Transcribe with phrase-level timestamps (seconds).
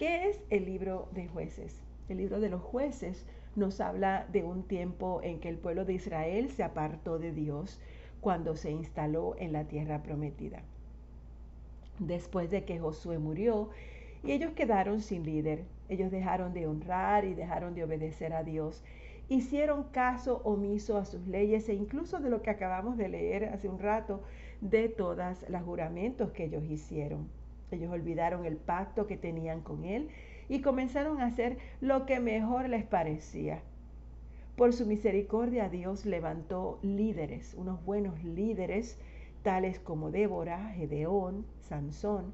[0.00, 1.78] ¿Qué es el libro de jueces?
[2.08, 5.92] El libro de los jueces nos habla de un tiempo en que el pueblo de
[5.92, 7.78] Israel se apartó de Dios
[8.22, 10.62] cuando se instaló en la tierra prometida.
[11.98, 13.68] Después de que Josué murió
[14.24, 18.82] y ellos quedaron sin líder, ellos dejaron de honrar y dejaron de obedecer a Dios.
[19.28, 23.68] Hicieron caso omiso a sus leyes e incluso de lo que acabamos de leer hace
[23.68, 24.22] un rato,
[24.62, 27.28] de todas los juramentos que ellos hicieron.
[27.70, 30.08] Ellos olvidaron el pacto que tenían con Él
[30.48, 33.62] y comenzaron a hacer lo que mejor les parecía.
[34.56, 38.98] Por su misericordia Dios levantó líderes, unos buenos líderes,
[39.42, 42.32] tales como Débora, Gedeón, Sansón.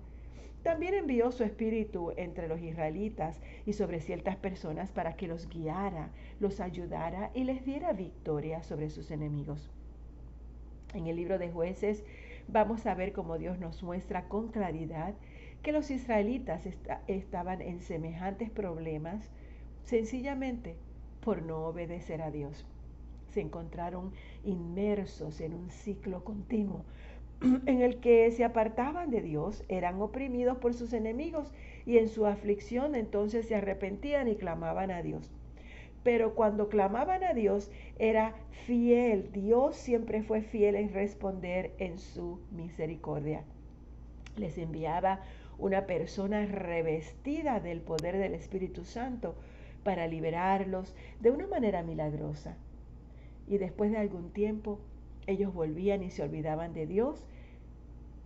[0.63, 6.11] También envió su espíritu entre los israelitas y sobre ciertas personas para que los guiara,
[6.41, 9.71] los ayudara y les diera victoria sobre sus enemigos.
[10.95, 12.05] En el libro de jueces
[12.49, 15.15] vamos a ver cómo Dios nos muestra con claridad
[15.63, 16.63] que los israelitas
[17.07, 19.31] estaban en semejantes problemas
[19.85, 20.77] sencillamente
[21.21, 22.67] por no obedecer a Dios.
[23.31, 24.13] Se encontraron
[24.45, 26.85] inmersos en un ciclo continuo
[27.67, 31.53] en el que se apartaban de Dios, eran oprimidos por sus enemigos
[31.85, 35.31] y en su aflicción entonces se arrepentían y clamaban a Dios.
[36.03, 38.35] Pero cuando clamaban a Dios era
[38.67, 43.43] fiel, Dios siempre fue fiel en responder en su misericordia.
[44.37, 45.21] Les enviaba
[45.59, 49.35] una persona revestida del poder del Espíritu Santo
[49.85, 52.57] para liberarlos de una manera milagrosa.
[53.49, 54.81] Y después de algún tiempo,
[55.27, 57.23] ellos volvían y se olvidaban de Dios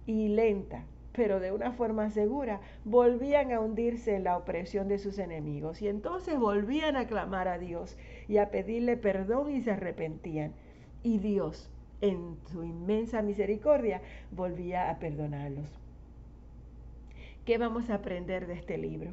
[0.06, 5.19] y lenta, pero de una forma segura, volvían a hundirse en la opresión de sus
[5.19, 7.97] enemigos y entonces volvían a clamar a Dios
[8.28, 10.53] y a pedirle perdón y se arrepentían.
[11.03, 15.80] Y Dios, en su inmensa misericordia, volvía a perdonarlos.
[17.47, 19.13] ¿Qué vamos a aprender de este libro?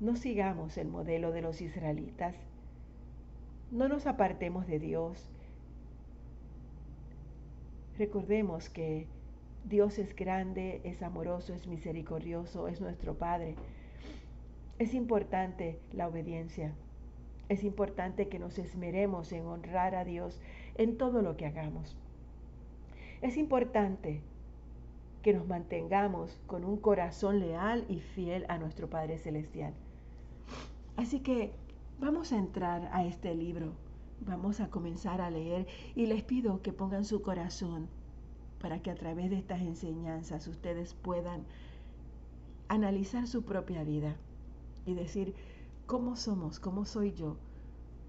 [0.00, 2.34] No sigamos el modelo de los israelitas.
[3.70, 5.30] No nos apartemos de Dios.
[7.96, 9.06] Recordemos que
[9.64, 13.54] Dios es grande, es amoroso, es misericordioso, es nuestro Padre.
[14.80, 16.72] Es importante la obediencia.
[17.48, 20.40] Es importante que nos esmeremos en honrar a Dios
[20.74, 21.96] en todo lo que hagamos.
[23.22, 24.20] Es importante
[25.24, 29.72] que nos mantengamos con un corazón leal y fiel a nuestro Padre Celestial.
[30.96, 31.54] Así que
[31.98, 33.72] vamos a entrar a este libro,
[34.20, 37.88] vamos a comenzar a leer y les pido que pongan su corazón
[38.60, 41.46] para que a través de estas enseñanzas ustedes puedan
[42.68, 44.16] analizar su propia vida
[44.84, 45.34] y decir
[45.86, 47.38] cómo somos, cómo soy yo,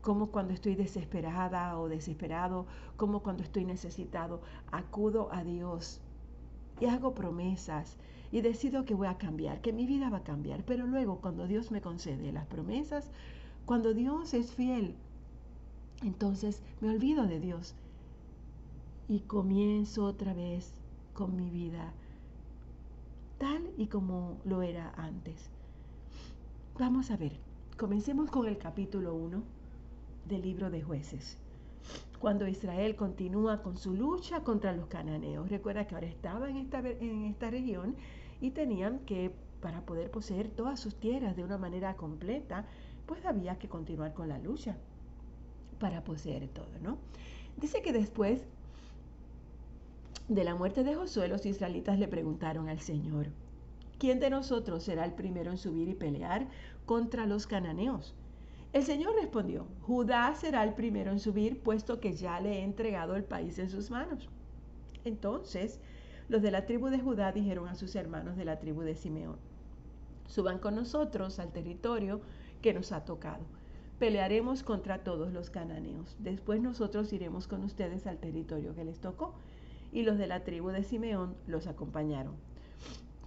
[0.02, 2.66] cómo cuando estoy desesperada o desesperado,
[2.98, 6.02] cómo cuando estoy necesitado, acudo a Dios
[6.80, 7.98] y hago promesas
[8.32, 10.64] y decido que voy a cambiar, que mi vida va a cambiar.
[10.66, 13.10] Pero luego cuando Dios me concede las promesas,
[13.66, 14.96] cuando Dios es fiel,
[16.04, 17.76] entonces me olvido de Dios
[19.08, 20.74] y comienzo otra vez
[21.14, 21.94] con mi vida
[23.38, 25.50] tal y como lo era antes.
[26.78, 27.34] Vamos a ver,
[27.78, 29.42] comencemos con el capítulo 1
[30.28, 31.38] del libro de jueces
[32.20, 35.50] cuando Israel continúa con su lucha contra los cananeos.
[35.50, 37.96] Recuerda que ahora estaba en esta, en esta región
[38.42, 39.32] y tenían que,
[39.62, 42.66] para poder poseer todas sus tierras de una manera completa,
[43.06, 44.78] pues había que continuar con la lucha
[45.80, 46.98] para poseer todo, ¿no?
[47.58, 48.46] Dice que después
[50.28, 53.28] de la muerte de Josué, los israelitas le preguntaron al Señor,
[54.00, 56.48] ¿quién de nosotros será el primero en subir y pelear
[56.86, 58.16] contra los cananeos?
[58.76, 63.16] El Señor respondió, Judá será el primero en subir, puesto que ya le he entregado
[63.16, 64.28] el país en sus manos.
[65.06, 65.80] Entonces
[66.28, 69.38] los de la tribu de Judá dijeron a sus hermanos de la tribu de Simeón,
[70.28, 72.20] suban con nosotros al territorio
[72.62, 73.46] que nos ha tocado.
[73.98, 76.14] Pelearemos contra todos los cananeos.
[76.20, 79.36] Después nosotros iremos con ustedes al territorio que les tocó.
[79.94, 82.34] Y los de la tribu de Simeón los acompañaron.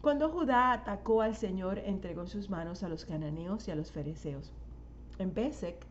[0.03, 3.91] Cuando Judá atacó al Señor, entregó en sus manos a los cananeos y a los
[3.93, 4.53] fereceos.
[5.19, 5.85] En Besek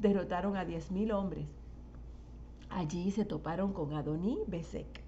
[0.00, 1.46] derrotaron a diez mil hombres.
[2.70, 5.02] Allí se toparon con Adoní Besek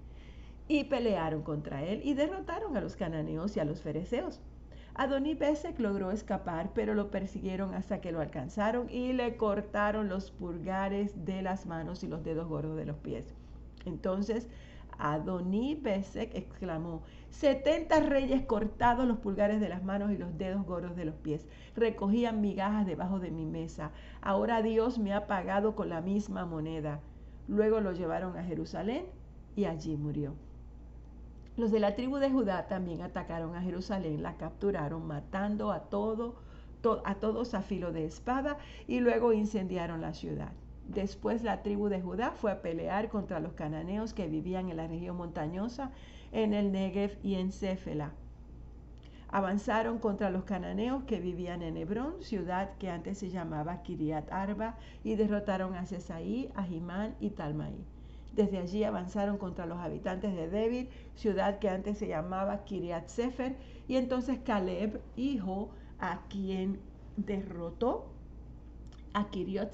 [0.67, 4.39] y pelearon contra él y derrotaron a los cananeos y a los fereceos.
[4.93, 10.31] Adoní Besek logró escapar, pero lo persiguieron hasta que lo alcanzaron y le cortaron los
[10.31, 13.25] pulgares de las manos y los dedos gordos de los pies.
[13.85, 14.47] Entonces
[14.97, 20.95] Adoní Besek exclamó, setenta reyes cortados los pulgares de las manos y los dedos gordos
[20.95, 23.91] de los pies, recogían migajas debajo de mi mesa.
[24.21, 26.99] Ahora Dios me ha pagado con la misma moneda.
[27.47, 29.05] Luego lo llevaron a Jerusalén
[29.55, 30.33] y allí murió.
[31.57, 36.35] Los de la tribu de Judá también atacaron a Jerusalén, la capturaron, matando a, todo,
[37.05, 38.57] a todos a filo de espada
[38.87, 40.51] y luego incendiaron la ciudad.
[40.87, 44.87] Después la tribu de Judá fue a pelear contra los cananeos que vivían en la
[44.87, 45.91] región montañosa,
[46.31, 48.13] en el Negev y en Céfela.
[49.29, 54.77] Avanzaron contra los cananeos que vivían en Hebrón, ciudad que antes se llamaba Kiriat Arba,
[55.03, 57.83] y derrotaron a Cesaí, a Jimán y Talmaí.
[58.33, 63.55] Desde allí avanzaron contra los habitantes de Debir, ciudad que antes se llamaba Kiriat Sefer,
[63.87, 66.79] y entonces Caleb, hijo a quien
[67.17, 68.14] derrotó
[69.15, 69.73] a Kiriot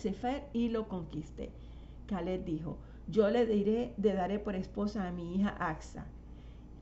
[0.54, 1.52] y lo conquisté.
[2.06, 2.78] Caleb dijo,
[3.08, 6.06] yo le diré, le daré por esposa a mi hija Axa,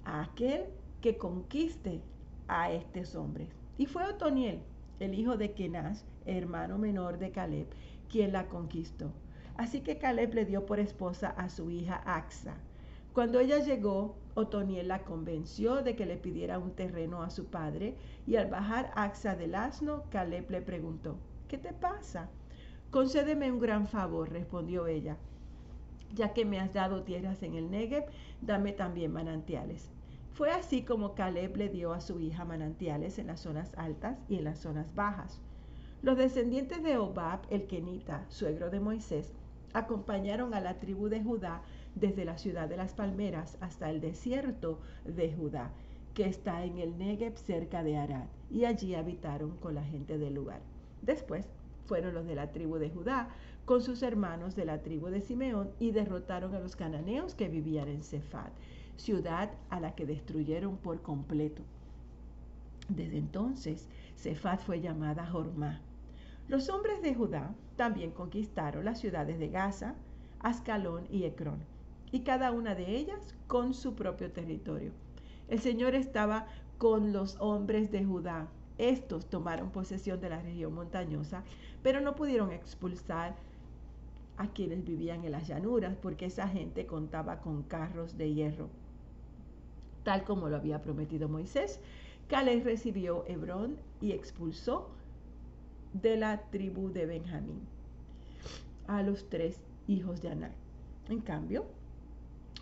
[0.03, 0.65] a aquel
[0.99, 2.01] que conquiste
[2.49, 3.47] a estos hombres.
[3.77, 4.59] Y fue Otoniel,
[4.99, 7.67] el hijo de Kenaz, hermano menor de Caleb,
[8.09, 9.09] quien la conquistó.
[9.55, 12.55] Así que Caleb le dio por esposa a su hija Axa.
[13.13, 17.95] Cuando ella llegó, Otoniel la convenció de que le pidiera un terreno a su padre,
[18.27, 21.15] y al bajar Axa del asno, Caleb le preguntó,
[21.47, 22.29] ¿qué te pasa?
[22.91, 25.15] Concédeme un gran favor, respondió ella.
[26.15, 28.05] Ya que me has dado tierras en el Negev,
[28.41, 29.91] dame también manantiales.
[30.33, 34.37] Fue así como Caleb le dio a su hija manantiales en las zonas altas y
[34.37, 35.39] en las zonas bajas.
[36.01, 39.33] Los descendientes de Obab, el Kenita, suegro de Moisés,
[39.73, 41.61] acompañaron a la tribu de Judá
[41.93, 45.69] desde la ciudad de las palmeras hasta el desierto de Judá,
[46.15, 50.33] que está en el Negev cerca de Arad, y allí habitaron con la gente del
[50.33, 50.61] lugar.
[51.03, 51.45] Después
[51.89, 53.29] fueron los de la tribu de Judá
[53.65, 57.87] con sus hermanos de la tribu de Simeón y derrotaron a los cananeos que vivían
[57.87, 58.53] en Cefat,
[58.95, 61.63] ciudad a la que destruyeron por completo.
[62.89, 65.81] Desde entonces, Cefat fue llamada Jormá.
[66.47, 69.95] Los hombres de Judá también conquistaron las ciudades de Gaza,
[70.41, 71.63] Ascalón y Ecrón,
[72.11, 74.91] y cada una de ellas con su propio territorio.
[75.47, 76.45] El Señor estaba
[76.77, 78.47] con los hombres de Judá
[78.79, 81.43] estos tomaron posesión de la región montañosa,
[81.83, 83.35] pero no pudieron expulsar
[84.37, 88.69] a quienes vivían en las llanuras, porque esa gente contaba con carros de hierro.
[90.03, 91.81] Tal como lo había prometido Moisés,
[92.29, 94.89] Caleb recibió Hebrón y expulsó
[95.93, 97.59] de la tribu de Benjamín
[98.87, 100.51] a los tres hijos de Aná.
[101.09, 101.65] En cambio,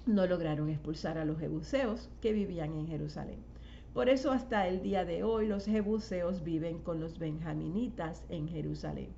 [0.08, 3.40] no lograron expulsar a los jebuseos que vivían en Jerusalén.
[3.98, 9.10] Por eso hasta el día de hoy los jebuseos viven con los benjaminitas en Jerusalén.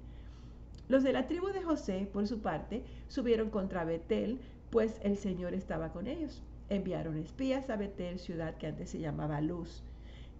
[0.88, 4.40] Los de la tribu de José, por su parte, subieron contra Betel,
[4.70, 6.42] pues el Señor estaba con ellos.
[6.70, 9.84] Enviaron espías a Betel, ciudad que antes se llamaba Luz.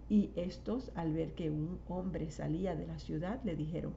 [0.08, 3.92] Y estos, al ver que un hombre salía de la ciudad, le dijeron,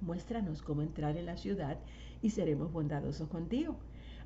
[0.00, 1.76] muéstranos cómo entrar en la ciudad
[2.22, 3.76] y seremos bondadosos contigo.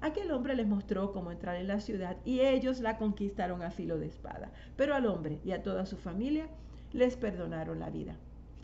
[0.00, 3.98] Aquel hombre les mostró cómo entrar en la ciudad y ellos la conquistaron a filo
[3.98, 4.52] de espada.
[4.76, 6.48] Pero al hombre y a toda su familia
[6.92, 8.16] les perdonaron la vida.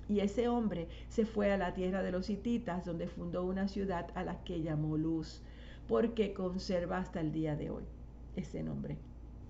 [0.08, 4.10] Y ese hombre se fue a la tierra de los hititas, donde fundó una ciudad
[4.14, 5.42] a la que llamó Luz,
[5.88, 7.84] porque conserva hasta el día de hoy
[8.36, 8.98] ese nombre.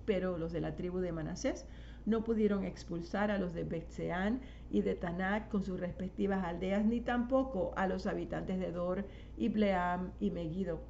[0.05, 1.67] Pero los de la tribu de Manasés
[2.06, 4.40] no pudieron expulsar a los de Betseán
[4.70, 9.05] y de Tanac con sus respectivas aldeas, ni tampoco a los habitantes de Dor
[9.37, 10.81] y Bleam y Megiddo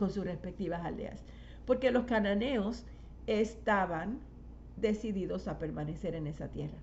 [0.00, 1.22] con sus respectivas aldeas,
[1.66, 2.86] porque los cananeos
[3.26, 4.18] estaban
[4.78, 6.78] decididos a permanecer en esa tierra.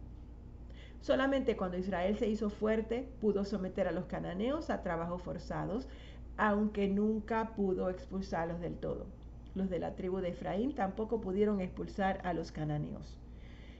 [1.01, 5.87] Solamente cuando Israel se hizo fuerte pudo someter a los cananeos a trabajos forzados,
[6.37, 9.07] aunque nunca pudo expulsarlos del todo.
[9.55, 13.17] Los de la tribu de Efraín tampoco pudieron expulsar a los cananeos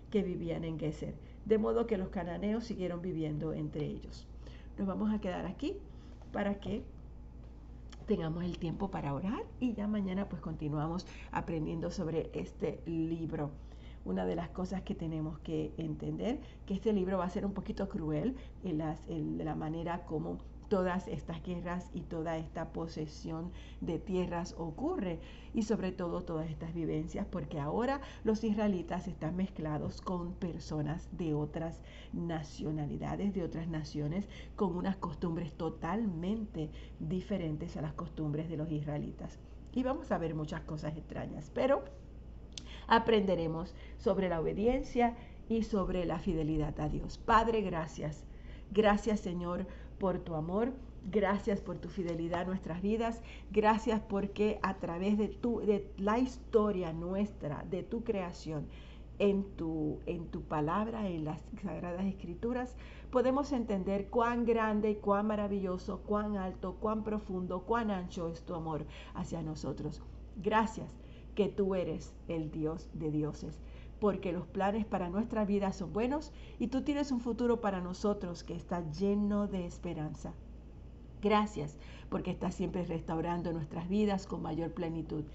[0.10, 1.14] que vivían en Geser,
[1.46, 4.26] de modo que los cananeos siguieron viviendo entre ellos.
[4.80, 5.78] Nos vamos a quedar aquí
[6.32, 6.82] para que
[8.08, 13.52] tengamos el tiempo para orar y ya mañana pues continuamos aprendiendo sobre este libro.
[14.06, 17.54] Una de las cosas que tenemos que entender, que este libro va a ser un
[17.54, 23.52] poquito cruel en, las, en la manera como todas estas guerras y toda esta posesión
[23.82, 25.20] de tierras ocurre
[25.54, 31.34] y sobre todo todas estas vivencias porque ahora los israelitas están mezclados con personas de
[31.34, 31.80] otras
[32.14, 36.70] nacionalidades, de otras naciones, con unas costumbres totalmente
[37.00, 39.40] diferentes a las costumbres de los israelitas.
[39.74, 41.84] Y vamos a ver muchas cosas extrañas, pero
[42.88, 45.16] aprenderemos sobre la obediencia
[45.50, 47.18] y sobre la fidelidad a Dios.
[47.18, 48.26] Padre, gracias.
[48.72, 49.66] Gracias Señor
[49.98, 50.74] por tu amor.
[51.10, 53.22] Gracias por tu fidelidad a nuestras vidas.
[53.52, 58.68] Gracias porque a través de, tu, de la historia nuestra, de tu creación,
[59.20, 62.76] en tu, en tu palabra, en las sagradas escrituras,
[63.10, 68.54] podemos entender cuán grande y cuán maravilloso, cuán alto, cuán profundo, cuán ancho es tu
[68.54, 68.86] amor
[69.16, 70.02] hacia nosotros.
[70.36, 70.94] Gracias
[71.36, 73.60] que tú eres el Dios de dioses,
[74.00, 78.44] porque los planes para nuestra vida son buenos y tú tienes un futuro para nosotros
[78.44, 80.34] que está lleno de esperanza.
[81.22, 81.78] Gracias
[82.10, 85.26] porque estás siempre restaurando nuestras vidas con mayor plenitud.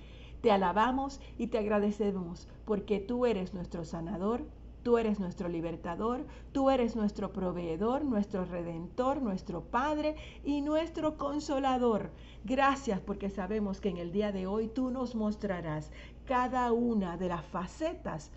[0.40, 4.44] Te alabamos y te agradecemos porque tú eres nuestro sanador,
[4.82, 12.10] tú eres nuestro libertador, tú eres nuestro proveedor, nuestro redentor, nuestro Padre y nuestro consolador.
[12.44, 15.92] Gracias porque sabemos que en el día de hoy tú nos mostrarás
[16.26, 18.32] cada una de las facetas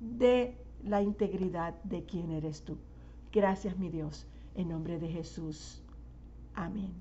[0.00, 2.78] de la integridad de quién eres tú.
[3.32, 5.82] Gracias mi Dios, en nombre de Jesús.
[6.54, 6.92] Amén.